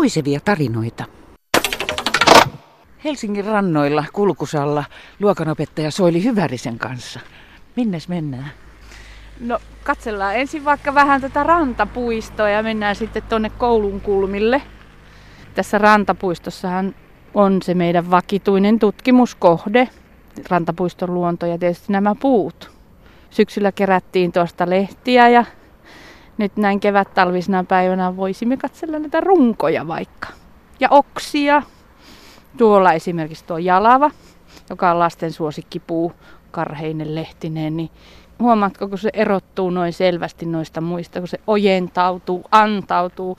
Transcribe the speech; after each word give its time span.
puisevia 0.00 0.40
tarinoita. 0.44 1.04
Helsingin 3.04 3.44
rannoilla 3.44 4.04
kulkusalla 4.12 4.84
luokanopettaja 5.20 5.90
Soili 5.90 6.24
Hyvärisen 6.24 6.78
kanssa. 6.78 7.20
Minnes 7.76 8.08
mennään? 8.08 8.50
No 9.40 9.58
katsellaan 9.84 10.36
ensin 10.36 10.64
vaikka 10.64 10.94
vähän 10.94 11.20
tätä 11.20 11.42
rantapuistoa 11.42 12.48
ja 12.48 12.62
mennään 12.62 12.96
sitten 12.96 13.22
tuonne 13.22 13.50
koulun 13.50 14.00
kulmille. 14.00 14.62
Tässä 15.54 15.78
rantapuistossahan 15.78 16.94
on 17.34 17.62
se 17.62 17.74
meidän 17.74 18.10
vakituinen 18.10 18.78
tutkimuskohde, 18.78 19.88
rantapuiston 20.48 21.14
luonto 21.14 21.46
ja 21.46 21.58
tietysti 21.58 21.92
nämä 21.92 22.14
puut. 22.20 22.70
Syksyllä 23.30 23.72
kerättiin 23.72 24.32
tuosta 24.32 24.70
lehtiä 24.70 25.28
ja 25.28 25.44
nyt 26.38 26.56
näin 26.56 26.80
kevät-talvisena 26.80 27.64
päivänä 27.64 28.16
voisimme 28.16 28.56
katsella 28.56 28.98
näitä 28.98 29.20
runkoja 29.20 29.88
vaikka. 29.88 30.28
Ja 30.80 30.88
oksia. 30.90 31.62
Tuolla 32.56 32.92
esimerkiksi 32.92 33.44
tuo 33.44 33.58
jalava, 33.58 34.10
joka 34.70 34.90
on 34.90 34.98
lasten 34.98 35.32
suosikkipuu, 35.32 36.12
karheinen 36.50 37.14
lehtineen, 37.14 37.76
niin 37.76 37.90
huomaatko, 38.38 38.88
kun 38.88 38.98
se 38.98 39.10
erottuu 39.12 39.70
noin 39.70 39.92
selvästi 39.92 40.46
noista 40.46 40.80
muista, 40.80 41.18
kun 41.18 41.28
se 41.28 41.40
ojentautuu, 41.46 42.44
antautuu 42.50 43.36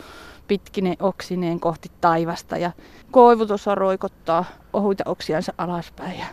pitkinen 0.47 0.95
oksineen 0.99 1.59
kohti 1.59 1.91
taivasta 2.01 2.57
ja 2.57 2.71
koivu 3.11 3.45
tuossa 3.45 3.75
roikottaa 3.75 4.45
ohuita 4.73 5.03
oksiansa 5.07 5.53
alaspäin 5.57 6.19
ja 6.19 6.25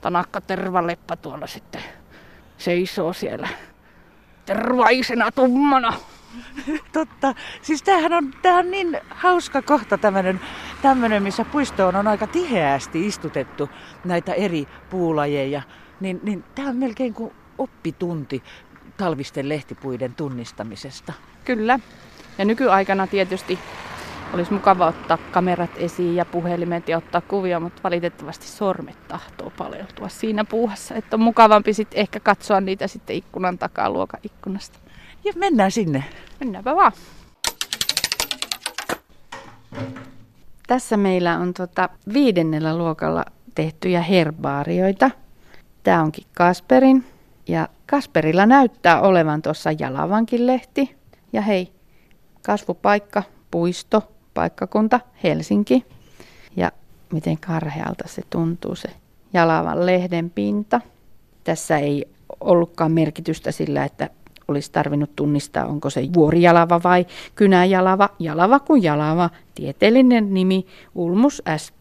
tanakka 0.00 0.40
tervaleppa 0.40 1.16
tuolla 1.16 1.46
sitten 1.46 1.82
seisoo 2.58 3.12
siellä 3.12 3.48
tervaisena 4.46 5.32
tummana. 5.32 5.92
Totta. 6.92 7.34
Siis 7.62 7.82
tämähän 7.82 8.12
on, 8.12 8.30
tämähän 8.42 8.64
on 8.64 8.70
niin 8.70 9.00
hauska 9.10 9.62
kohta 9.62 9.98
tämmöinen, 9.98 10.40
tämmöinen, 10.82 11.22
missä 11.22 11.44
puistoon 11.44 11.96
on 11.96 12.08
aika 12.08 12.26
tiheästi 12.26 13.06
istutettu 13.06 13.70
näitä 14.04 14.32
eri 14.32 14.68
puulajeja. 14.90 15.62
Niin, 16.00 16.20
niin 16.22 16.44
tämä 16.54 16.68
on 16.68 16.76
melkein 16.76 17.14
kuin 17.14 17.32
oppitunti 17.58 18.42
talvisten 18.96 19.48
lehtipuiden 19.48 20.14
tunnistamisesta. 20.14 21.12
Kyllä. 21.44 21.80
Ja 22.38 22.44
nykyaikana 22.44 23.06
tietysti 23.06 23.58
olisi 24.34 24.52
mukava 24.52 24.86
ottaa 24.86 25.18
kamerat 25.32 25.70
esiin 25.76 26.16
ja 26.16 26.24
puhelimet 26.24 26.88
ja 26.88 26.98
ottaa 26.98 27.20
kuvia, 27.20 27.60
mutta 27.60 27.82
valitettavasti 27.84 28.46
sormet 28.46 29.08
tahtoo 29.08 29.52
paleltua 29.58 30.08
siinä 30.08 30.44
puuhassa. 30.44 30.94
Että 30.94 31.16
on 31.16 31.20
mukavampi 31.20 31.72
sitten 31.72 32.00
ehkä 32.00 32.20
katsoa 32.20 32.60
niitä 32.60 32.86
sitten 32.86 33.16
ikkunan 33.16 33.58
takaa 33.58 33.90
luokaikkunasta. 33.90 34.78
Ja 35.24 35.32
mennään 35.36 35.70
sinne. 35.70 36.04
Mennäänpä 36.40 36.76
vaan. 36.76 36.92
Tässä 40.66 40.96
meillä 40.96 41.38
on 41.38 41.54
tota 41.54 41.88
viidennellä 42.12 42.78
luokalla 42.78 43.24
tehtyjä 43.54 44.00
herbaarioita. 44.00 45.10
Tämä 45.82 46.02
onkin 46.02 46.26
Kasperin. 46.36 47.04
Ja 47.48 47.68
Kasperilla 47.90 48.46
näyttää 48.46 49.00
olevan 49.00 49.42
tuossa 49.42 49.70
Jalavankin 49.78 50.46
lehti. 50.46 50.96
Ja 51.32 51.42
hei, 51.42 51.72
kasvupaikka, 52.46 53.22
puisto, 53.50 54.15
paikkakunta, 54.36 55.00
Helsinki. 55.22 55.84
Ja 56.56 56.72
miten 57.12 57.38
karhealta 57.38 58.08
se 58.08 58.22
tuntuu 58.30 58.74
se 58.74 58.88
Jalavan 59.32 59.86
lehden 59.86 60.30
pinta. 60.30 60.80
Tässä 61.44 61.78
ei 61.78 62.08
ollutkaan 62.40 62.92
merkitystä 62.92 63.52
sillä, 63.52 63.84
että 63.84 64.10
olisi 64.48 64.72
tarvinnut 64.72 65.16
tunnistaa, 65.16 65.66
onko 65.66 65.90
se 65.90 66.08
vuorijalava 66.14 66.80
vai 66.84 67.06
kynäjalava, 67.34 68.08
jalava 68.18 68.58
kuin 68.58 68.82
jalava, 68.82 69.30
tieteellinen 69.54 70.34
nimi 70.34 70.66
Ulmus 70.94 71.42
SP. 71.64 71.80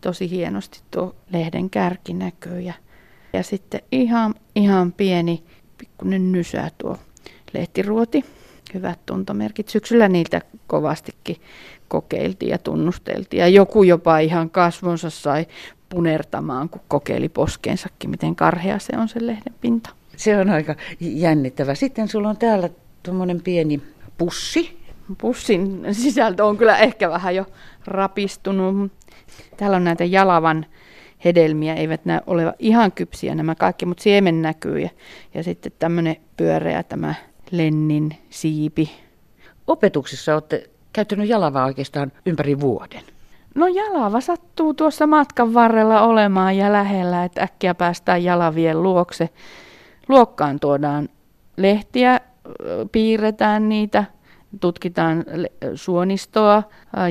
Tosi 0.00 0.30
hienosti 0.30 0.80
tuo 0.90 1.14
lehden 1.32 1.70
kärki 1.70 2.14
näkyy 2.14 2.60
ja, 2.60 2.74
ja 3.32 3.42
sitten 3.42 3.80
ihan, 3.92 4.34
ihan 4.54 4.92
pieni 4.92 5.42
pikkuinen 5.78 6.32
nysä 6.32 6.70
tuo 6.78 6.98
lehtiruoti. 7.52 8.24
Hyvät 8.76 8.98
tuntomerkit. 9.06 9.68
Syksyllä 9.68 10.08
niitä 10.08 10.40
kovastikin 10.66 11.36
kokeiltiin 11.88 12.50
ja 12.50 12.58
tunnusteltiin. 12.58 13.40
Ja 13.40 13.48
joku 13.48 13.82
jopa 13.82 14.18
ihan 14.18 14.50
kasvonsa 14.50 15.10
sai 15.10 15.46
punertamaan, 15.88 16.68
kun 16.68 16.80
kokeili 16.88 17.28
poskeensakin, 17.28 18.10
miten 18.10 18.36
karhea 18.36 18.78
se 18.78 18.92
on 18.98 19.08
se 19.08 19.26
lehden 19.26 19.54
pinta. 19.60 19.90
Se 20.16 20.38
on 20.38 20.50
aika 20.50 20.74
jännittävä. 21.00 21.74
Sitten 21.74 22.08
sulla 22.08 22.28
on 22.28 22.36
täällä 22.36 22.70
tuommoinen 23.02 23.42
pieni 23.42 23.82
pussi. 24.18 24.78
Pussin 25.18 25.86
sisältö 25.92 26.44
on 26.44 26.56
kyllä 26.56 26.78
ehkä 26.78 27.10
vähän 27.10 27.34
jo 27.34 27.46
rapistunut. 27.86 28.92
Täällä 29.56 29.76
on 29.76 29.84
näitä 29.84 30.04
jalavan 30.04 30.66
hedelmiä, 31.24 31.74
eivät 31.74 32.04
näy 32.04 32.20
olevan 32.26 32.54
ihan 32.58 32.92
kypsiä 32.92 33.34
nämä 33.34 33.54
kaikki, 33.54 33.86
mutta 33.86 34.02
siemen 34.02 34.42
näkyy. 34.42 34.78
Ja, 34.78 34.90
ja 35.34 35.42
sitten 35.42 35.72
tämmöinen 35.78 36.16
pyöreä 36.36 36.82
tämä 36.82 37.14
lennin 37.50 38.16
siipi. 38.30 38.90
Opetuksessa 39.66 40.34
olette 40.34 40.70
käyttänyt 40.92 41.28
jalavaa 41.28 41.64
oikeastaan 41.64 42.12
ympäri 42.26 42.60
vuoden. 42.60 43.02
No 43.54 43.66
jalava 43.66 44.20
sattuu 44.20 44.74
tuossa 44.74 45.06
matkan 45.06 45.54
varrella 45.54 46.00
olemaan 46.00 46.56
ja 46.56 46.72
lähellä, 46.72 47.24
että 47.24 47.42
äkkiä 47.42 47.74
päästään 47.74 48.24
jalavien 48.24 48.82
luokse. 48.82 49.28
Luokkaan 50.08 50.60
tuodaan 50.60 51.08
lehtiä, 51.56 52.20
piirretään 52.92 53.68
niitä, 53.68 54.04
tutkitaan 54.60 55.24
suonistoa 55.74 56.62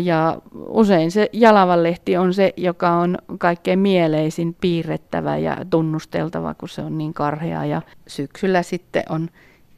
ja 0.03 0.37
usein 0.67 1.11
se 1.11 1.29
jalavanlehti 1.33 2.17
on 2.17 2.33
se, 2.33 2.53
joka 2.57 2.91
on 2.91 3.17
kaikkein 3.37 3.79
mieleisin 3.79 4.55
piirrettävä 4.61 5.37
ja 5.37 5.57
tunnusteltava, 5.69 6.53
kun 6.53 6.69
se 6.69 6.81
on 6.81 6.97
niin 6.97 7.13
karhea. 7.13 7.65
Ja 7.65 7.81
syksyllä 8.07 8.63
sitten 8.63 9.03
on 9.09 9.29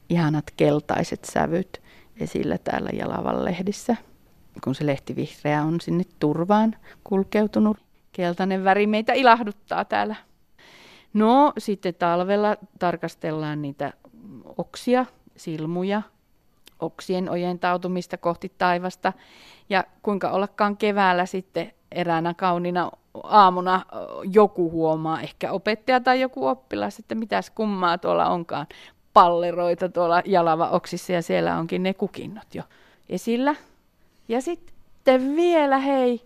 ihanat 0.10 0.52
keltaiset 0.58 1.26
sävyt 1.26 1.82
esillä 2.20 2.58
täällä 2.58 2.90
jalavanlehdissä. 2.94 3.96
Kun 4.64 4.76
se 4.76 4.86
lehti 4.86 5.16
vihreä 5.16 5.64
on 5.64 5.82
sinne 5.82 6.04
turvaan 6.20 6.76
kulkeutunut, 7.04 7.78
keltainen 8.12 8.64
väri 8.64 8.88
meitä 8.88 9.14
ilahduttaa 9.14 9.86
täällä 9.86 10.16
No 11.14 11.54
sitten 11.58 11.96
talvella 11.96 12.58
tarkastellaan 12.80 13.62
niitä 13.62 13.94
oksia, 14.58 15.06
silmuja, 15.36 16.02
oksien 16.80 17.30
ojentautumista 17.30 18.18
kohti 18.18 18.52
taivasta. 18.58 19.14
Ja 19.70 19.84
kuinka 20.02 20.30
ollakaan 20.32 20.78
keväällä 20.78 21.26
sitten 21.26 21.72
eräänä 21.92 22.34
kaunina 22.34 22.92
aamuna 23.24 23.86
joku 24.32 24.72
huomaa, 24.72 25.22
ehkä 25.22 25.52
opettaja 25.52 26.00
tai 26.00 26.22
joku 26.22 26.48
oppilas, 26.48 27.00
että 27.00 27.16
mitäs 27.16 27.50
kummaa 27.50 27.98
tuolla 27.98 28.30
onkaan 28.30 28.68
palleroita 29.18 29.90
tuolla 29.90 30.22
jalava 30.26 30.70
oksissa 30.70 31.14
ja 31.14 31.22
siellä 31.22 31.58
onkin 31.58 31.84
ne 31.84 31.94
kukinnot 31.94 32.56
jo 32.56 32.64
esillä. 33.10 33.56
Ja 34.28 34.42
sitten 34.42 35.36
vielä 35.36 35.78
hei, 35.78 36.22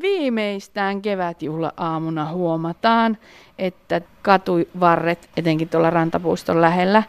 Viimeistään 0.00 1.02
kevätjuhla-aamuna 1.02 2.32
huomataan, 2.32 3.18
että 3.58 4.00
katuvarret, 4.22 5.30
etenkin 5.36 5.68
tuolla 5.68 5.90
rantapuiston 5.90 6.60
lähellä, 6.60 7.02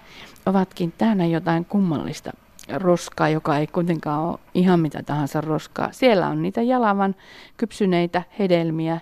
ovatkin 0.45 0.93
täynnä 0.97 1.25
jotain 1.25 1.65
kummallista 1.65 2.31
roskaa, 2.73 3.29
joka 3.29 3.57
ei 3.57 3.67
kuitenkaan 3.67 4.23
ole 4.23 4.39
ihan 4.53 4.79
mitä 4.79 5.03
tahansa 5.03 5.41
roskaa. 5.41 5.91
Siellä 5.91 6.27
on 6.27 6.41
niitä 6.41 6.61
jalavan 6.61 7.15
kypsyneitä 7.57 8.23
hedelmiä. 8.39 8.99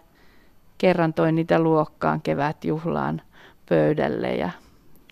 Kerran 0.77 1.13
toin 1.13 1.35
niitä 1.35 1.59
luokkaan 1.59 2.21
kevätjuhlaan 2.21 3.21
pöydälle 3.69 4.35
ja 4.35 4.49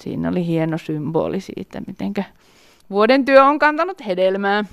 siinä 0.03 0.29
oli 0.29 0.45
hieno 0.45 0.77
symboli 0.77 1.41
siitä, 1.41 1.81
miten 1.87 2.13
vuoden 2.89 3.25
työ 3.25 3.43
on 3.43 3.59
kantanut 3.59 4.05
hedelmää. 4.05 4.65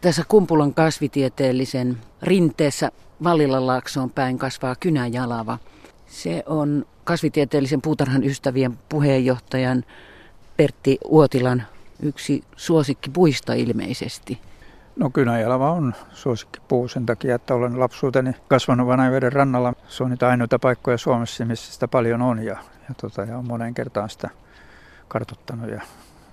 Tässä 0.00 0.24
Kumpulan 0.28 0.74
kasvitieteellisen 0.74 1.98
rinteessä 2.22 2.90
Vallilalaaksoon 3.24 4.10
päin 4.10 4.38
kasvaa 4.38 4.74
kynäjalava. 4.80 5.58
Se 6.06 6.42
on 6.46 6.86
kasvitieteellisen 7.04 7.82
puutarhan 7.82 8.24
ystävien 8.24 8.78
puheenjohtajan 8.88 9.84
Pertti 10.56 10.98
Uotilan 11.04 11.62
yksi 12.02 12.44
puista 13.12 13.54
ilmeisesti. 13.54 14.38
No 14.96 15.10
kynäjalava 15.10 15.72
on 15.72 15.94
puu 16.68 16.88
sen 16.88 17.06
takia, 17.06 17.34
että 17.34 17.54
olen 17.54 17.80
lapsuuteni 17.80 18.32
kasvanut 18.48 18.86
Vanajaveden 18.86 19.32
rannalla. 19.32 19.72
Se 19.88 20.04
on 20.04 20.10
niitä 20.10 20.28
ainoita 20.28 20.58
paikkoja 20.58 20.98
Suomessa, 20.98 21.44
missä 21.44 21.72
sitä 21.72 21.88
paljon 21.88 22.22
on 22.22 22.38
ja, 22.38 22.56
ja, 22.88 22.94
tota, 23.00 23.22
ja 23.22 23.38
on 23.38 23.46
moneen 23.46 23.74
kertaan 23.74 24.10
sitä 24.10 24.30
kartottanut 25.08 25.70
ja 25.70 25.80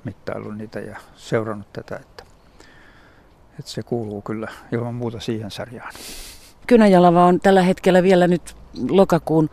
mittaillut 0.03 0.57
niitä 0.57 0.79
ja 0.79 0.97
seurannut 1.15 1.73
tätä. 1.73 1.95
Että 1.95 2.23
että 3.59 3.71
se 3.71 3.83
kuuluu 3.83 4.21
kyllä 4.21 4.47
ilman 4.71 4.95
muuta 4.95 5.19
siihen 5.19 5.51
sarjaan. 5.51 5.93
Kynäjalava 6.67 7.25
on 7.25 7.39
tällä 7.39 7.61
hetkellä 7.61 8.03
vielä 8.03 8.27
nyt 8.27 8.55
lokakuun 8.89 9.49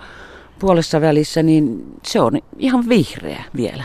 puolessa 0.58 1.00
välissä, 1.00 1.42
niin 1.42 1.94
se 2.06 2.20
on 2.20 2.32
ihan 2.58 2.88
vihreä 2.88 3.44
vielä. 3.56 3.84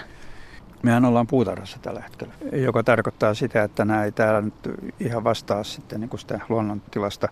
Mehän 0.86 1.06
ollaan 1.06 1.28
puutarhassa 1.28 1.80
tällä 1.82 2.02
hetkellä, 2.02 2.34
joka 2.52 2.84
tarkoittaa 2.84 3.34
sitä, 3.34 3.64
että 3.64 3.86
nämä 3.86 4.04
ei 4.04 4.12
täällä 4.12 4.42
nyt 4.42 4.54
ihan 5.00 5.24
vastaa 5.24 5.64
sitten 5.64 6.00
niin 6.00 6.10
kuin 6.10 6.20
sitä 6.20 6.40
luonnontilasta. 6.50 7.30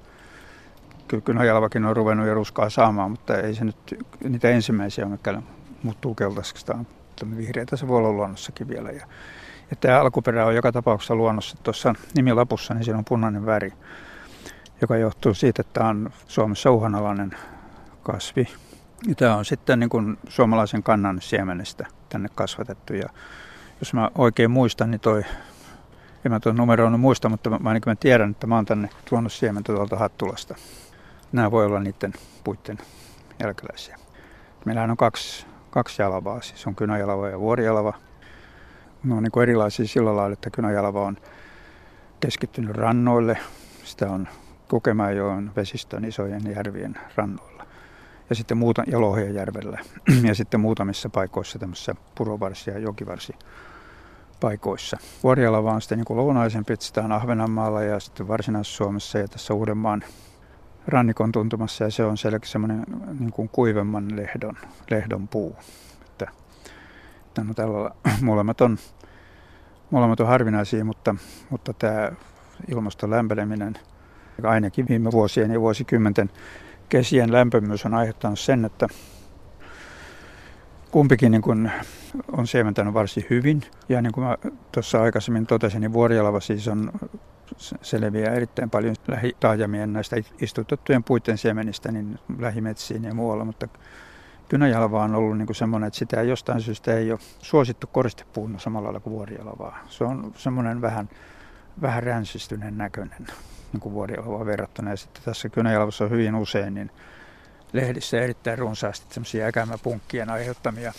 Kyllä 1.08 1.22
kynäjalvakin 1.22 1.86
on 1.86 1.96
ruvennut 1.96 2.28
jo 2.28 2.34
ruskaa 2.34 2.70
saamaan, 2.70 3.12
mutta 3.12 3.38
ei 3.38 3.56
se 3.56 3.66
nyt 3.66 4.06
niitä 4.30 4.50
ensimmäisiä 4.50 5.06
on, 5.06 5.44
muuttuu 5.84 6.16
keltaiseksi. 6.16 6.66
Tämä 6.66 7.38
vihreätä 7.38 7.76
se 7.76 7.88
voi 7.88 7.98
olla 7.98 8.12
luonnossakin 8.12 8.68
vielä. 8.68 8.92
Ja, 8.92 9.06
ja 9.70 9.76
tämä 9.80 10.02
alkuperä 10.02 10.46
on 10.46 10.56
joka 10.56 10.72
tapauksessa 10.72 11.16
luonnossa. 11.16 11.58
Tuossa 11.64 11.96
nimilapussa 12.16 12.74
niin 12.74 12.84
siinä 12.84 12.98
on 12.98 13.06
punainen 13.06 13.46
väri, 13.46 13.74
joka 14.82 14.98
johtuu 14.98 15.34
siitä, 15.34 15.62
että 15.62 15.74
tämä 15.74 15.90
on 15.90 16.10
Suomessa 16.28 16.72
uhanalainen 16.72 17.32
kasvi. 18.04 18.48
Tämä 19.18 19.36
on 19.36 19.46
sitten 19.46 19.80
niin 19.80 19.90
kuin 19.90 20.18
suomalaisen 20.28 20.84
kannan 20.84 21.22
siemenestä 21.22 21.86
tänne 22.10 22.30
kasvatettu. 22.36 22.94
Ja 22.94 23.10
jos 23.80 23.94
mä 23.94 24.10
oikein 24.16 24.52
muistan, 24.52 24.92
niin 24.92 25.02
toi, 25.02 25.24
en 26.26 26.32
mä 26.32 26.40
tuon 26.40 26.56
numeroon 26.56 27.00
muista, 27.00 27.30
mutta 27.30 27.50
mä, 27.50 27.60
ainakin 27.64 27.92
mä 27.92 27.96
tiedän, 27.96 28.32
että 28.32 28.48
mä 28.48 28.56
oon 28.56 28.66
tänne 28.66 28.90
tuonut 29.10 29.34
siementä 29.34 29.74
tuolta 29.74 29.96
Hattulasta. 29.98 30.56
Nämä 31.32 31.52
voi 31.52 31.66
olla 31.66 31.80
niiden 31.80 32.14
puitten 32.44 32.78
jälkeläisiä. 33.40 33.98
Meillähän 34.66 34.92
on 34.92 34.98
kaksi, 34.98 35.46
kaksi 35.70 36.02
jalavaa, 36.02 36.42
siis 36.42 36.68
on 36.68 36.76
kynäjalava 36.76 37.30
ja 37.30 37.40
vuorijalava. 37.40 37.94
Ne 39.04 39.16
on 39.16 39.24
niin 39.24 39.32
kuin 39.32 39.44
erilaisia 39.44 39.88
sillä 39.88 40.16
lailla, 40.16 40.34
että 40.34 40.50
kynäjalava 40.50 41.06
on 41.06 41.18
keskittynyt 42.20 42.76
rannoille. 42.76 43.38
Sitä 43.84 44.12
on 44.12 44.28
Kukemäenjoen 44.70 45.52
vesistön 45.56 46.06
isojen 46.06 46.42
järvien 46.56 46.96
rannoilla. 47.16 47.53
Ja 48.34 48.38
sitten 48.38 48.58
muuta, 48.58 48.84
ja 48.88 49.02
Lohjajärvellä. 49.02 49.80
ja 50.28 50.36
sitten 50.36 50.60
muutamissa 50.60 51.10
paikoissa 51.10 51.60
tämmöisissä 51.60 51.96
purovarsi- 52.16 52.70
ja 52.70 52.80
jokivarsi 52.80 53.34
paikoissa. 54.40 54.98
Vuorialava 55.24 55.74
on 55.74 55.82
sitten 55.82 55.98
niin 55.98 56.18
lounaisempi, 56.18 56.74
että 56.74 56.86
sitä 56.86 57.02
on 57.02 57.12
Ahvenanmaalla 57.12 57.84
ja 57.84 58.00
sitten 58.00 58.28
Varsinais-Suomessa 58.28 59.18
ja 59.18 59.28
tässä 59.28 59.54
Uudenmaan 59.54 60.04
rannikon 60.88 61.32
tuntumassa 61.32 61.84
ja 61.84 61.92
se 61.92 62.06
on 62.06 62.18
selkeä 62.18 62.50
semmoinen 62.50 62.84
niin 63.20 63.32
kuin 63.32 63.50
kuivemman 63.50 64.16
lehdon, 64.16 64.58
lehdon 64.90 65.28
puu. 65.28 65.56
Että, 66.06 66.28
että 67.26 67.44
no 67.44 67.54
tällä, 67.54 67.92
molemmat, 68.22 68.62
on, 68.62 68.78
molemmat 69.92 70.20
on 70.20 70.28
harvinaisia, 70.28 70.86
mutta, 70.86 71.16
mutta 71.50 71.74
tämä 71.74 72.12
ilmaston 72.68 73.10
lämpeneminen– 73.10 73.80
Ainakin 74.44 74.86
viime 74.90 75.12
vuosien 75.12 75.52
ja 75.52 75.62
vuosikymmenten 75.62 76.30
kesien 76.94 77.32
lämpömyys 77.32 77.86
on 77.86 77.94
aiheuttanut 77.94 78.40
sen, 78.40 78.66
että 78.66 78.88
kumpikin 80.92 81.32
niin 81.32 81.42
kuin 81.42 81.72
on 82.32 82.48
siementänyt 82.48 82.94
varsin 82.94 83.26
hyvin. 83.30 83.62
Ja 83.90 84.02
niin 84.02 84.14
kuin 84.14 84.26
tuossa 84.72 85.02
aikaisemmin 85.02 85.48
totesin, 85.48 85.82
niin 85.82 85.94
vuorialava 85.94 86.40
siis 86.40 86.68
on 86.68 86.92
selviää 87.82 88.34
erittäin 88.34 88.70
paljon 88.70 88.96
lähitaajamien 89.08 89.94
näistä 89.94 90.16
istutettujen 90.42 91.04
puiden 91.04 91.38
siemenistä 91.38 91.92
niin 91.92 92.20
lähimetsiin 92.40 93.04
ja 93.04 93.14
muualla, 93.14 93.46
mutta 93.46 93.68
kynäjalva 94.50 95.04
on 95.04 95.16
ollut 95.16 95.38
niin 95.38 95.46
kuin 95.48 95.56
semmoinen, 95.56 95.88
että 95.88 96.00
sitä 96.00 96.22
jostain 96.22 96.62
syystä 96.62 96.94
ei 96.94 97.12
ole 97.12 97.20
suosittu 97.40 97.88
koristepuuna 97.88 98.60
samalla 98.60 98.86
lailla 98.86 99.00
kuin 99.00 99.14
vuorialavaa. 99.14 99.80
Se 99.88 100.04
on 100.04 100.32
semmoinen 100.36 100.82
vähän, 100.82 101.10
vähän 101.82 102.04
ränsistyneen 102.04 102.78
näköinen 102.78 103.28
niin 103.74 103.94
vuorielvaan 103.94 104.46
verrattuna. 104.46 104.90
Ja 104.90 104.98
sitten 104.98 105.24
tässä 105.24 105.50
kynäjalvassa 105.50 106.04
on 106.04 106.10
hyvin 106.10 106.36
usein 106.36 106.74
niin 106.74 106.92
lehdissä 107.74 108.22
erittäin 108.22 108.58
runsaasti 108.58 109.14
semmoisia 109.14 109.46
äkämäpunkkien 109.46 110.30
aiheuttamia 110.30 110.94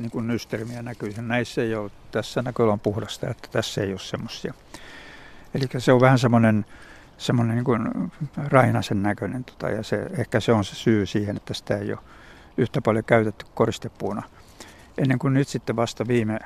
niin 0.00 0.10
kuin 0.10 0.26
nystermiä 0.26 0.82
näkyy. 0.82 1.14
Näissä 1.20 1.62
ei 1.62 1.74
ole, 1.74 1.90
tässä 2.10 2.42
näköillä 2.42 2.72
on 2.72 2.80
puhdasta, 2.80 3.30
että 3.30 3.48
tässä 3.52 3.80
ei 3.80 3.90
ole 3.90 3.98
semmoisia. 3.98 4.54
Eli 5.54 5.64
se 5.78 5.92
on 5.92 6.00
vähän 6.00 6.18
semmoinen, 6.18 6.66
semmoinen 7.18 7.56
niin 7.56 7.64
kuin 7.64 7.88
rainasen 8.36 9.02
näköinen, 9.02 9.44
tota, 9.44 9.70
ja 9.70 9.82
se, 9.82 10.06
ehkä 10.18 10.40
se 10.40 10.52
on 10.52 10.64
se 10.64 10.74
syy 10.74 11.06
siihen, 11.06 11.36
että 11.36 11.54
sitä 11.54 11.76
ei 11.76 11.92
ole 11.92 11.98
yhtä 12.56 12.80
paljon 12.82 13.04
käytetty 13.04 13.46
koristepuuna. 13.54 14.22
Ennen 14.98 15.18
kuin 15.18 15.34
nyt 15.34 15.48
sitten 15.48 15.76
vasta 15.76 16.08
viime 16.08 16.38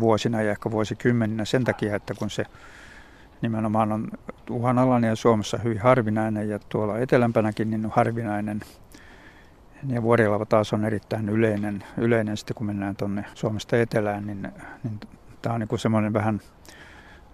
vuosina 0.00 0.42
ja 0.42 0.50
ehkä 0.50 0.70
vuosikymmeninä 0.70 1.44
sen 1.44 1.64
takia, 1.64 1.96
että 1.96 2.14
kun 2.14 2.30
se 2.30 2.44
nimenomaan 3.42 3.92
on 3.92 4.08
uhanalainen 4.50 5.08
ja 5.08 5.16
Suomessa 5.16 5.58
hyvin 5.58 5.78
harvinainen 5.78 6.48
ja 6.48 6.58
tuolla 6.58 6.98
etelämpänäkin 6.98 7.70
niin 7.70 7.84
on 7.86 7.92
harvinainen. 7.94 8.60
Ja 9.86 10.02
vuorilava 10.02 10.46
taas 10.46 10.72
on 10.72 10.84
erittäin 10.84 11.28
yleinen, 11.28 11.84
yleinen 11.96 12.36
sitten 12.36 12.54
kun 12.54 12.66
mennään 12.66 12.96
tuonne 12.96 13.24
Suomesta 13.34 13.76
etelään, 13.76 14.26
niin, 14.26 14.42
niin 14.84 15.00
tämä 15.42 15.54
on 15.54 15.60
niin 15.60 15.78
semmoinen 15.78 16.12
vähän, 16.12 16.40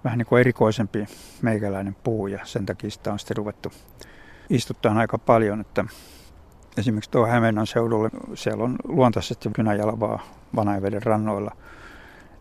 vähän 0.04 0.18
niin 0.18 0.26
kuin 0.26 0.40
erikoisempi 0.40 1.06
meikäläinen 1.42 1.96
puu 2.04 2.26
ja 2.26 2.38
sen 2.44 2.66
takia 2.66 2.90
sitä 2.90 3.12
on 3.12 3.18
sitten 3.18 3.36
ruvettu 3.36 3.72
istuttaa 4.50 4.98
aika 4.98 5.18
paljon, 5.18 5.60
että 5.60 5.84
esimerkiksi 6.76 7.10
tuo 7.10 7.26
Hämeenan 7.26 7.66
seudulle, 7.66 8.10
siellä 8.34 8.64
on 8.64 8.76
luontaisesti 8.84 9.50
kynäjalavaa 9.52 10.22
Vanajaveden 10.56 11.02
rannoilla– 11.02 11.56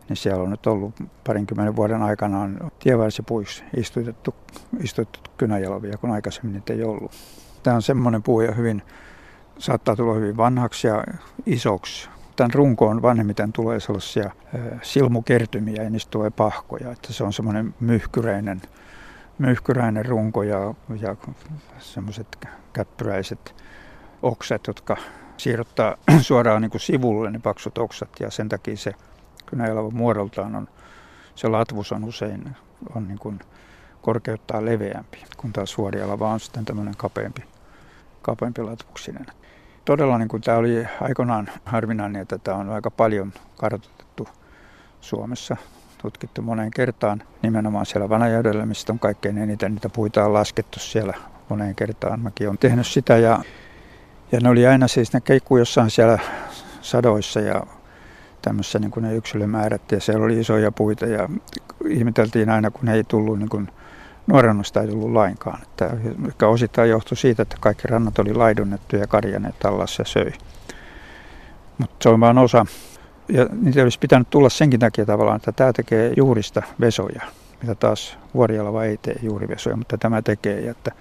niin 0.09 0.17
siellä 0.17 0.43
on 0.43 0.49
nyt 0.49 0.67
ollut 0.67 0.95
parinkymmenen 1.27 1.75
vuoden 1.75 2.01
aikana 2.01 2.39
on 2.39 2.71
tievarsipuiksi 2.83 3.63
istutettu, 3.77 4.35
istutettu 4.79 5.29
kynäjalavia, 5.37 5.97
kun 5.97 6.11
aikaisemmin 6.11 6.53
niitä 6.53 6.73
ei 6.73 6.83
ollut. 6.83 7.11
Tämä 7.63 7.75
on 7.75 7.81
semmoinen 7.81 8.23
puu 8.23 8.41
ja 8.41 8.51
hyvin, 8.51 8.81
saattaa 9.57 9.95
tulla 9.95 10.13
hyvin 10.13 10.37
vanhaksi 10.37 10.87
ja 10.87 11.03
isoksi. 11.45 12.09
Tämän 12.35 12.53
runkoon 12.53 13.01
vanhemmiten 13.01 13.53
tulee 13.53 13.79
sellaisia 13.79 14.31
silmukertymiä 14.81 15.83
ja 15.83 15.89
niistä 15.89 16.11
tulee 16.11 16.29
pahkoja. 16.29 16.91
Että 16.91 17.13
se 17.13 17.23
on 17.23 17.33
semmoinen 17.33 17.75
myhkyräinen, 17.79 18.61
myhkyräinen 19.37 20.05
runko 20.05 20.43
ja, 20.43 20.73
ja 20.99 21.15
semmoiset 21.79 22.47
käppyräiset 22.73 23.55
okset, 24.21 24.67
jotka 24.67 24.97
siirrottaa 25.37 25.97
suoraan 26.21 26.61
niin 26.61 26.71
kuin 26.71 26.81
sivulle 26.81 27.31
ne 27.31 27.39
paksut 27.39 27.77
oksat 27.77 28.09
ja 28.19 28.31
sen 28.31 28.49
takia 28.49 28.77
se 28.77 28.93
kynäjalava 29.45 29.89
muodoltaan 29.89 30.55
on, 30.55 30.67
se 31.35 31.47
latvus 31.47 31.91
on 31.91 32.03
usein 32.03 32.55
on 32.95 33.07
niin 33.07 33.19
kuin 33.19 33.39
korkeuttaa 34.01 34.65
leveämpi, 34.65 35.23
kun 35.37 35.53
taas 35.53 35.71
suorialava 35.71 36.29
on 36.29 36.39
sitten 36.39 36.65
tämmöinen 36.65 36.97
kapeampi, 36.97 37.43
kapeampi 38.21 38.61
latvuksinen. 38.61 39.25
Todella 39.85 40.17
niin 40.17 40.27
kuin 40.27 40.41
tämä 40.41 40.57
oli 40.57 40.87
aikoinaan 41.01 41.49
harvinainen, 41.65 42.21
että 42.21 42.37
tämä 42.37 42.57
on 42.57 42.69
aika 42.69 42.91
paljon 42.91 43.33
kartoitettu 43.57 44.27
Suomessa, 45.01 45.57
tutkittu 46.01 46.41
moneen 46.41 46.71
kertaan, 46.71 47.23
nimenomaan 47.41 47.85
siellä 47.85 48.09
Vanajärvellä, 48.09 48.65
mistä 48.65 48.93
on 48.93 48.99
kaikkein 48.99 49.37
eniten 49.37 49.73
niitä 49.73 49.89
puita 49.89 50.25
on 50.25 50.33
laskettu 50.33 50.79
siellä 50.79 51.13
moneen 51.49 51.75
kertaan. 51.75 52.19
Mäkin 52.19 52.47
olen 52.47 52.57
tehnyt 52.57 52.87
sitä 52.87 53.17
ja, 53.17 53.39
ja 54.31 54.39
ne 54.39 54.49
oli 54.49 54.67
aina 54.67 54.87
siis 54.87 55.13
ne 55.13 55.21
keikkuu 55.21 55.57
jossain 55.57 55.89
siellä 55.89 56.19
sadoissa 56.81 57.39
ja 57.39 57.63
tämmössä 58.43 58.79
niin 58.79 58.91
kuin 58.91 59.03
ne 59.03 59.15
yksilömäärät 59.15 59.91
ja 59.91 60.01
siellä 60.01 60.25
oli 60.25 60.39
isoja 60.39 60.71
puita 60.71 61.05
ja 61.05 61.29
ihmeteltiin 61.87 62.49
aina, 62.49 62.71
kun 62.71 62.89
ei 62.89 63.03
tullut 63.03 63.39
niin 63.39 63.49
kuin 63.49 63.67
nuorennosta 64.27 64.81
ei 64.81 64.87
tullut 64.87 65.11
lainkaan. 65.11 65.61
Että 65.61 65.89
ehkä 66.27 66.47
osittain 66.47 66.89
johtui 66.89 67.17
siitä, 67.17 67.41
että 67.41 67.57
kaikki 67.59 67.87
rannat 67.87 68.19
oli 68.19 68.33
laidunnettu 68.33 68.95
ja 68.95 69.07
karjaneet 69.07 69.59
tallassa 69.59 70.01
ja 70.01 70.05
söi. 70.05 70.33
Mutta 71.77 71.95
se 72.01 72.09
on 72.09 72.19
vain 72.19 72.37
osa. 72.37 72.65
Ja 73.29 73.47
niitä 73.61 73.83
olisi 73.83 73.99
pitänyt 73.99 74.29
tulla 74.29 74.49
senkin 74.49 74.79
takia 74.79 75.05
tavallaan, 75.05 75.35
että 75.35 75.51
tämä 75.51 75.73
tekee 75.73 76.13
juurista 76.17 76.61
vesoja, 76.79 77.21
mitä 77.61 77.75
taas 77.75 78.17
vuorialava 78.33 78.83
ei 78.83 78.97
tee 78.97 79.15
juurivesoja, 79.21 79.77
mutta 79.77 79.97
tämä 79.97 80.21
tekee. 80.21 80.61
Ja, 80.61 80.71
että, 80.71 80.91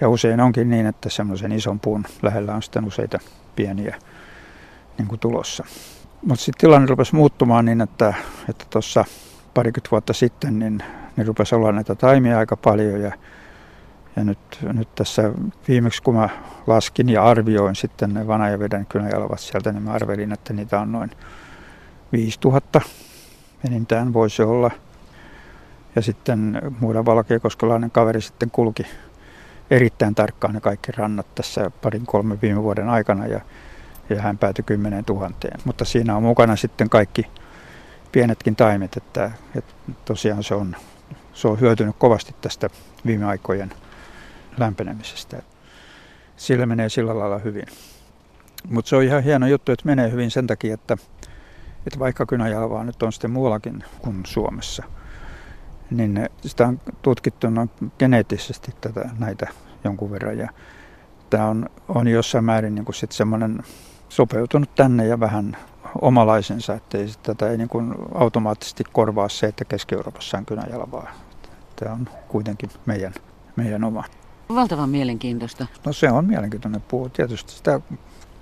ja 0.00 0.08
usein 0.08 0.40
onkin 0.40 0.70
niin, 0.70 0.86
että 0.86 1.08
semmoisen 1.08 1.52
ison 1.52 1.80
puun 1.80 2.04
lähellä 2.22 2.54
on 2.54 2.62
sitten 2.62 2.84
useita 2.84 3.18
pieniä 3.56 3.96
niin 4.98 5.08
kuin 5.08 5.18
tulossa. 5.18 5.64
Mutta 6.22 6.44
sitten 6.44 6.60
tilanne 6.60 6.86
rupesi 6.86 7.14
muuttumaan 7.14 7.64
niin, 7.64 7.80
että 7.80 8.14
tuossa 8.70 9.00
että 9.00 9.12
parikymmentä 9.54 9.90
vuotta 9.90 10.12
sitten 10.12 10.58
niin, 10.58 10.82
niin 11.16 11.26
rupesi 11.26 11.54
olla 11.54 11.72
näitä 11.72 11.94
taimia 11.94 12.38
aika 12.38 12.56
paljon 12.56 13.00
ja, 13.00 13.12
ja 14.16 14.24
nyt, 14.24 14.38
nyt 14.62 14.94
tässä 14.94 15.32
viimeksi 15.68 16.02
kun 16.02 16.14
mä 16.14 16.28
laskin 16.66 17.08
ja 17.08 17.24
arvioin 17.24 17.74
sitten 17.74 18.14
ne 18.14 18.26
Vanajaveden 18.26 18.86
kynäjalvat 18.86 19.40
sieltä, 19.40 19.72
niin 19.72 19.82
mä 19.82 19.92
arvelin, 19.92 20.32
että 20.32 20.52
niitä 20.52 20.80
on 20.80 20.92
noin 20.92 21.10
5000 22.12 22.80
enintään 23.66 24.12
voisi 24.12 24.42
olla. 24.42 24.70
Ja 25.96 26.02
sitten 26.02 26.62
muuden 26.80 27.06
valkeakoskelainen 27.06 27.90
kaveri 27.90 28.20
sitten 28.20 28.50
kulki 28.50 28.86
erittäin 29.70 30.14
tarkkaan 30.14 30.54
ne 30.54 30.60
kaikki 30.60 30.92
rannat 30.92 31.34
tässä 31.34 31.70
parin 31.82 32.06
kolme 32.06 32.38
viime 32.42 32.62
vuoden 32.62 32.88
aikana 32.88 33.26
ja 33.26 33.40
ja 34.10 34.22
hän 34.22 34.38
päätyi 34.38 34.64
10 34.64 35.04
000. 35.08 35.30
Mutta 35.64 35.84
siinä 35.84 36.16
on 36.16 36.22
mukana 36.22 36.56
sitten 36.56 36.90
kaikki 36.90 37.26
pienetkin 38.12 38.56
taimet, 38.56 38.96
että, 38.96 39.30
että 39.56 39.74
tosiaan 40.04 40.44
se 40.44 40.54
on, 40.54 40.76
se 41.32 41.48
on 41.48 41.60
hyötynyt 41.60 41.96
kovasti 41.98 42.34
tästä 42.40 42.70
viime 43.06 43.24
aikojen 43.24 43.72
lämpenemisestä. 44.58 45.42
Sillä 46.36 46.66
menee 46.66 46.88
sillä 46.88 47.18
lailla 47.18 47.38
hyvin. 47.38 47.66
Mutta 48.68 48.88
se 48.88 48.96
on 48.96 49.02
ihan 49.02 49.22
hieno 49.22 49.46
juttu, 49.46 49.72
että 49.72 49.86
menee 49.86 50.10
hyvin 50.10 50.30
sen 50.30 50.46
takia, 50.46 50.74
että, 50.74 50.96
että 51.86 51.98
vaikka 51.98 52.26
kynäjalvaa 52.26 52.84
nyt 52.84 53.02
on 53.02 53.12
sitten 53.12 53.30
muuallakin 53.30 53.84
kuin 53.98 54.22
Suomessa, 54.26 54.82
niin 55.90 56.28
sitä 56.40 56.66
on 56.66 56.80
tutkittu 57.02 57.50
noin 57.50 57.70
geneettisesti 57.98 58.74
tätä, 58.80 59.10
näitä 59.18 59.46
jonkun 59.84 60.10
verran. 60.10 60.38
Ja 60.38 60.48
tämä 61.30 61.46
on, 61.46 61.70
on 61.88 62.08
jossain 62.08 62.44
määrin 62.44 62.74
niin 62.74 62.94
sit 62.94 63.12
semmoinen 63.12 63.62
sopeutunut 64.08 64.74
tänne 64.74 65.06
ja 65.06 65.20
vähän 65.20 65.56
omalaisensa, 66.00 66.74
että 66.74 66.98
tätä 67.22 67.50
ei 67.50 67.58
niin 67.58 67.68
kuin 67.68 67.94
automaattisesti 68.14 68.84
korvaa 68.92 69.28
se, 69.28 69.46
että 69.46 69.64
Keski-Euroopassa 69.64 70.38
on 70.38 70.46
kynäjalvaa. 70.46 71.10
Tämä 71.76 71.92
on 71.92 72.08
kuitenkin 72.28 72.70
meidän, 72.86 73.14
meidän 73.56 73.84
oma. 73.84 74.04
Valtavan 74.54 74.88
mielenkiintoista. 74.88 75.66
No 75.86 75.92
se 75.92 76.10
on 76.10 76.24
mielenkiintoinen 76.24 76.80
puu. 76.80 77.08
Tietysti 77.08 77.52
sitä, 77.52 77.80